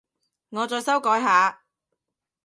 [0.49, 1.61] 我再修改下